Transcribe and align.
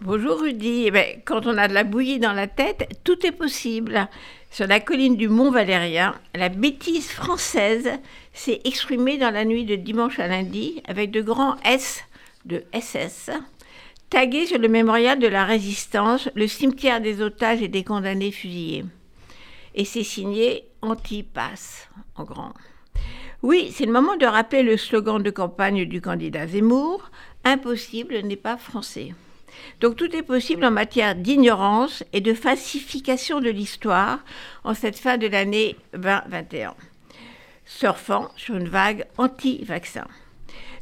Bonjour 0.00 0.40
Rudy. 0.40 0.84
Eh 0.86 0.90
ben, 0.90 1.20
quand 1.26 1.46
on 1.46 1.58
a 1.58 1.68
de 1.68 1.74
la 1.74 1.84
bouillie 1.84 2.18
dans 2.18 2.32
la 2.32 2.46
tête, 2.46 2.88
tout 3.04 3.26
est 3.26 3.32
possible. 3.32 4.08
Sur 4.50 4.66
la 4.66 4.80
colline 4.80 5.18
du 5.18 5.28
Mont 5.28 5.50
Valérien, 5.50 6.14
la 6.34 6.48
bêtise 6.48 7.10
française 7.10 7.90
s'est 8.32 8.62
exprimée 8.64 9.18
dans 9.18 9.30
la 9.30 9.44
nuit 9.44 9.66
de 9.66 9.74
dimanche 9.74 10.18
à 10.18 10.26
lundi 10.26 10.82
avec 10.88 11.10
de 11.10 11.20
grands 11.20 11.56
S 11.66 12.02
de 12.46 12.64
SS 12.72 13.28
tagués 14.08 14.46
sur 14.46 14.58
le 14.58 14.68
mémorial 14.68 15.18
de 15.18 15.26
la 15.26 15.44
Résistance, 15.44 16.30
le 16.34 16.46
cimetière 16.46 17.02
des 17.02 17.20
otages 17.20 17.60
et 17.60 17.68
des 17.68 17.84
condamnés 17.84 18.32
fusillés. 18.32 18.86
Et 19.74 19.84
c'est 19.84 20.02
signé 20.02 20.64
Anti-Pass 20.80 21.90
en 22.16 22.24
grand. 22.24 22.54
Oui, 23.42 23.70
c'est 23.74 23.84
le 23.84 23.92
moment 23.92 24.16
de 24.16 24.24
rappeler 24.24 24.62
le 24.62 24.78
slogan 24.78 25.22
de 25.22 25.30
campagne 25.30 25.84
du 25.84 26.00
candidat 26.00 26.46
Zemmour 26.46 27.10
Impossible 27.44 28.18
n'est 28.20 28.36
pas 28.36 28.56
français. 28.56 29.12
Donc 29.80 29.96
tout 29.96 30.14
est 30.14 30.22
possible 30.22 30.64
en 30.64 30.70
matière 30.70 31.14
d'ignorance 31.14 32.04
et 32.12 32.20
de 32.20 32.34
falsification 32.34 33.40
de 33.40 33.50
l'histoire 33.50 34.20
en 34.64 34.74
cette 34.74 34.98
fin 34.98 35.18
de 35.18 35.26
l'année 35.26 35.76
2021, 35.94 36.74
surfant 37.64 38.30
sur 38.36 38.56
une 38.56 38.68
vague 38.68 39.06
anti-vaccin. 39.18 40.06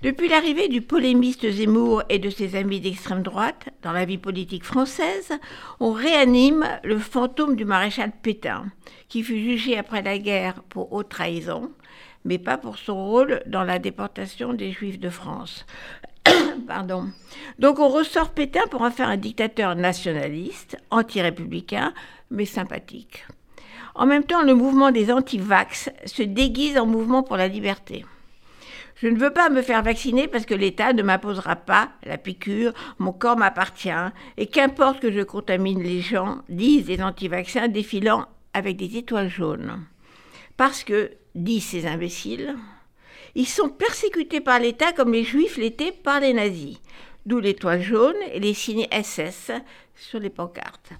Depuis 0.00 0.28
l'arrivée 0.28 0.68
du 0.68 0.80
polémiste 0.80 1.50
Zemmour 1.50 2.04
et 2.08 2.20
de 2.20 2.30
ses 2.30 2.54
amis 2.54 2.78
d'extrême 2.78 3.22
droite 3.22 3.68
dans 3.82 3.90
la 3.90 4.04
vie 4.04 4.16
politique 4.16 4.62
française, 4.62 5.32
on 5.80 5.90
réanime 5.90 6.64
le 6.84 6.98
fantôme 6.98 7.56
du 7.56 7.64
maréchal 7.64 8.12
Pétain, 8.22 8.66
qui 9.08 9.24
fut 9.24 9.40
jugé 9.40 9.76
après 9.76 10.02
la 10.02 10.18
guerre 10.18 10.62
pour 10.68 10.92
haute 10.92 11.08
trahison, 11.08 11.72
mais 12.24 12.38
pas 12.38 12.58
pour 12.58 12.78
son 12.78 12.94
rôle 13.06 13.42
dans 13.46 13.64
la 13.64 13.80
déportation 13.80 14.52
des 14.52 14.70
Juifs 14.70 15.00
de 15.00 15.10
France. 15.10 15.66
Pardon. 16.66 17.08
Donc 17.58 17.78
on 17.78 17.88
ressort 17.88 18.30
Pétain 18.30 18.66
pour 18.70 18.82
en 18.82 18.90
faire 18.90 19.08
un 19.08 19.16
dictateur 19.16 19.74
nationaliste, 19.74 20.76
anti-républicain, 20.90 21.92
mais 22.30 22.44
sympathique. 22.44 23.26
En 23.94 24.06
même 24.06 24.24
temps, 24.24 24.42
le 24.42 24.54
mouvement 24.54 24.92
des 24.92 25.10
anti-vax 25.10 25.90
se 26.04 26.22
déguise 26.22 26.78
en 26.78 26.86
mouvement 26.86 27.22
pour 27.22 27.36
la 27.36 27.48
liberté. 27.48 28.04
Je 29.00 29.08
ne 29.08 29.18
veux 29.18 29.32
pas 29.32 29.48
me 29.48 29.62
faire 29.62 29.82
vacciner 29.82 30.26
parce 30.26 30.44
que 30.44 30.54
l'État 30.54 30.92
ne 30.92 31.02
m'imposera 31.02 31.56
pas 31.56 31.90
la 32.04 32.18
piqûre, 32.18 32.72
mon 32.98 33.12
corps 33.12 33.36
m'appartient, 33.36 33.90
et 34.36 34.46
qu'importe 34.46 35.00
que 35.00 35.12
je 35.12 35.20
contamine 35.22 35.82
les 35.82 36.00
gens, 36.00 36.38
disent 36.48 36.88
les 36.88 37.02
anti-vaccins 37.02 37.68
défilant 37.68 38.26
avec 38.54 38.76
des 38.76 38.96
étoiles 38.96 39.28
jaunes. 39.28 39.84
Parce 40.56 40.82
que, 40.82 41.12
disent 41.36 41.66
ces 41.66 41.86
imbéciles, 41.86 42.56
ils 43.34 43.48
sont 43.48 43.68
persécutés 43.68 44.40
par 44.40 44.58
l'État 44.58 44.92
comme 44.92 45.12
les 45.12 45.24
Juifs 45.24 45.56
l'étaient 45.56 45.92
par 45.92 46.20
les 46.20 46.32
nazis, 46.32 46.80
d'où 47.26 47.40
l'étoile 47.40 47.82
jaune 47.82 48.16
et 48.32 48.40
les 48.40 48.54
signes 48.54 48.86
SS 48.90 49.52
sur 49.94 50.20
les 50.20 50.30
pancartes. 50.30 50.92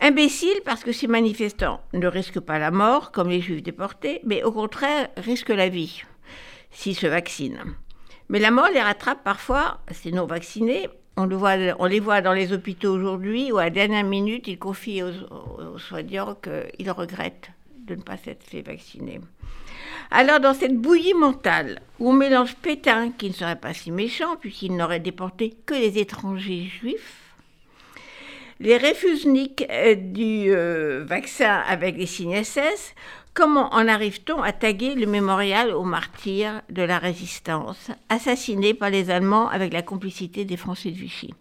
Imbécile 0.00 0.60
parce 0.64 0.82
que 0.82 0.92
ces 0.92 1.06
manifestants 1.06 1.80
ne 1.92 2.06
risquent 2.06 2.40
pas 2.40 2.58
la 2.58 2.70
mort 2.70 3.12
comme 3.12 3.30
les 3.30 3.40
Juifs 3.40 3.62
déportés, 3.62 4.20
mais 4.24 4.42
au 4.42 4.52
contraire 4.52 5.08
risquent 5.16 5.50
la 5.50 5.68
vie 5.68 6.02
s'ils 6.70 6.96
se 6.96 7.06
vaccinent. 7.06 7.62
Mais 8.28 8.38
la 8.38 8.50
mort 8.50 8.68
les 8.72 8.80
rattrape 8.80 9.22
parfois, 9.22 9.80
ces 9.90 10.10
non-vaccinés. 10.10 10.88
On, 11.18 11.28
on, 11.30 11.84
les 11.84 12.00
voit 12.00 12.22
dans 12.22 12.32
les 12.32 12.52
hôpitaux 12.54 12.94
aujourd'hui 12.94 13.52
où 13.52 13.58
à 13.58 13.64
la 13.64 13.70
dernière 13.70 14.04
minute, 14.04 14.48
ils 14.48 14.58
confient 14.58 15.02
aux 15.02 15.78
soignants 15.78 16.34
qu'ils 16.36 16.90
regrettent 16.90 17.50
de 17.92 17.98
ne 17.98 18.02
pas 18.02 18.16
s'être 18.16 18.42
fait 18.42 18.62
vacciner. 18.62 19.20
Alors, 20.10 20.40
dans 20.40 20.54
cette 20.54 20.76
bouillie 20.76 21.14
mentale, 21.14 21.80
où 21.98 22.10
on 22.10 22.12
mélange 22.12 22.56
Pétain, 22.56 23.10
qui 23.10 23.28
ne 23.28 23.34
serait 23.34 23.56
pas 23.56 23.74
si 23.74 23.90
méchant, 23.90 24.36
puisqu'il 24.40 24.76
n'aurait 24.76 25.00
déporté 25.00 25.54
que 25.66 25.74
les 25.74 25.98
étrangers 25.98 26.64
juifs, 26.64 27.34
les 28.60 28.76
réfusniks 28.76 29.66
euh, 29.70 29.94
du 29.94 30.46
euh, 30.48 31.04
vaccin 31.04 31.62
avec 31.66 31.96
les 31.96 32.06
signes 32.06 32.42
SS, 32.42 32.94
comment 33.34 33.72
en 33.74 33.88
arrive-t-on 33.88 34.42
à 34.42 34.52
taguer 34.52 34.94
le 34.94 35.06
mémorial 35.06 35.74
aux 35.74 35.84
martyrs 35.84 36.62
de 36.70 36.82
la 36.82 36.98
résistance, 36.98 37.90
assassinés 38.08 38.74
par 38.74 38.90
les 38.90 39.10
Allemands 39.10 39.48
avec 39.48 39.72
la 39.72 39.82
complicité 39.82 40.44
des 40.44 40.56
Français 40.56 40.90
de 40.90 40.96
Vichy? 40.96 41.34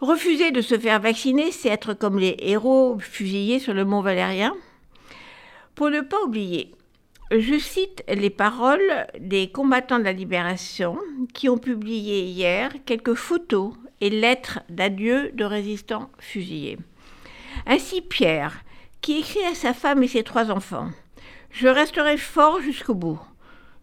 Refuser 0.00 0.50
de 0.50 0.62
se 0.62 0.78
faire 0.78 1.00
vacciner, 1.00 1.52
c'est 1.52 1.68
être 1.68 1.92
comme 1.92 2.18
les 2.18 2.36
héros 2.38 2.98
fusillés 3.00 3.58
sur 3.58 3.74
le 3.74 3.84
mont 3.84 4.00
Valérien? 4.00 4.54
Pour 5.80 5.88
ne 5.88 6.02
pas 6.02 6.22
oublier 6.26 6.74
je 7.30 7.58
cite 7.58 8.04
les 8.06 8.28
paroles 8.28 9.06
des 9.18 9.50
combattants 9.50 9.98
de 9.98 10.04
la 10.04 10.12
libération 10.12 10.98
qui 11.32 11.48
ont 11.48 11.56
publié 11.56 12.22
hier 12.22 12.70
quelques 12.84 13.14
photos 13.14 13.72
et 14.02 14.10
lettres 14.10 14.60
d'adieu 14.68 15.30
de 15.32 15.44
résistants 15.44 16.10
fusillés. 16.18 16.76
Ainsi 17.66 18.02
Pierre, 18.02 18.62
qui 19.00 19.20
écrit 19.20 19.42
à 19.50 19.54
sa 19.54 19.72
femme 19.72 20.02
et 20.02 20.08
ses 20.08 20.22
trois 20.22 20.50
enfants 20.50 20.90
Je 21.50 21.68
resterai 21.68 22.18
fort 22.18 22.60
jusqu'au 22.60 22.94
bout. 22.94 23.20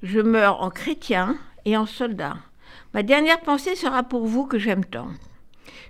Je 0.03 0.19
meurs 0.19 0.61
en 0.61 0.69
chrétien 0.69 1.35
et 1.65 1.77
en 1.77 1.87
soldat. 1.87 2.37
Ma 2.93 3.01
dernière 3.01 3.41
pensée 3.41 3.75
sera 3.75 4.03
pour 4.03 4.27
vous 4.27 4.45
que 4.45 4.59
j'aime 4.59 4.85
tant. 4.85 5.07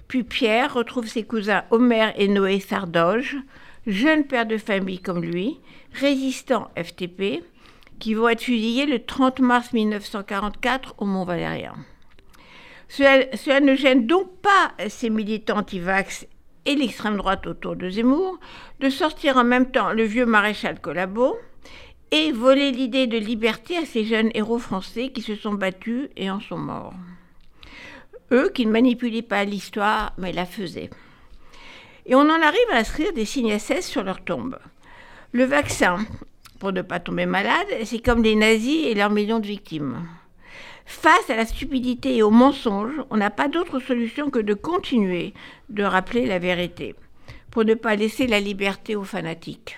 Puis 0.07 0.23
Pierre 0.23 0.73
retrouve 0.73 1.07
ses 1.07 1.23
cousins 1.23 1.66
Omer 1.69 2.13
et 2.16 2.29
Noé 2.29 2.62
Sardoge, 2.62 3.35
jeunes 3.87 4.25
pères 4.25 4.45
de 4.45 4.57
famille 4.57 4.99
comme 4.99 5.23
lui, 5.23 5.59
résistants 5.93 6.69
FTP, 6.77 7.43
qui 7.99 8.13
vont 8.13 8.29
être 8.29 8.43
fusillés 8.43 8.85
le 8.85 9.03
30 9.03 9.39
mars 9.39 9.73
1944 9.73 10.95
au 10.99 11.05
Mont 11.05 11.23
Valérien. 11.23 11.73
Cela, 12.89 13.59
ne 13.59 13.75
gêne 13.75 14.05
donc 14.05 14.29
pas 14.41 14.71
ces 14.87 15.09
militants 15.09 15.57
anti-vax 15.57 16.27
et 16.65 16.75
l'extrême 16.75 17.17
droite 17.17 17.47
autour 17.47 17.75
de 17.75 17.89
Zemmour 17.89 18.39
de 18.79 18.89
sortir 18.89 19.37
en 19.37 19.43
même 19.43 19.71
temps 19.71 19.91
le 19.91 20.03
vieux 20.03 20.25
maréchal 20.25 20.79
Collabo 20.79 21.37
et 22.11 22.31
voler 22.31 22.71
l'idée 22.71 23.07
de 23.07 23.17
liberté 23.17 23.77
à 23.77 23.85
ces 23.85 24.05
jeunes 24.05 24.31
héros 24.33 24.59
français 24.59 25.09
qui 25.09 25.21
se 25.21 25.35
sont 25.35 25.53
battus 25.53 26.09
et 26.15 26.29
en 26.29 26.39
sont 26.39 26.57
morts. 26.57 26.93
Eux 28.31 28.49
qui 28.53 28.65
ne 28.65 28.71
manipulaient 28.71 29.21
pas 29.21 29.43
l'histoire 29.43 30.13
mais 30.17 30.31
la 30.31 30.45
faisaient. 30.45 30.89
Et 32.07 32.16
on 32.16 32.22
en 32.22 32.41
arrive 32.41 32.69
à 32.72 32.78
inscrire 32.78 33.12
des 33.12 33.25
signes 33.25 33.59
SS 33.59 33.85
sur 33.85 34.03
leur 34.03 34.23
tombe. 34.23 34.57
Le 35.34 35.44
vaccin, 35.44 36.00
pour 36.57 36.72
ne 36.72 36.81
pas 36.81 37.01
tomber 37.01 37.25
malade, 37.25 37.68
c'est 37.84 38.00
comme 38.00 38.23
les 38.23 38.35
nazis 38.35 38.85
et 38.85 38.94
leurs 38.94 39.09
millions 39.09 39.40
de 39.40 39.47
victimes. 39.47 40.07
Face 40.85 41.29
à 41.29 41.35
la 41.35 41.46
stupidité 41.46 42.16
et 42.16 42.23
au 42.23 42.29
mensonge, 42.29 42.94
on 43.09 43.17
n'a 43.17 43.29
pas 43.29 43.50
d'autre 43.50 43.79
solution 43.81 44.29
que 44.29 44.40
de 44.40 44.53
continuer 44.53 45.34
de 45.69 45.84
rappeler 45.84 46.25
la 46.25 46.40
vérité, 46.40 46.96
pour 47.51 47.66
ne 47.66 47.73
pas 47.73 47.97
laisser 47.97 48.25
la 48.25 48.40
liberté 48.40 48.96
aux 48.96 49.03
fanatiques. 49.03 49.75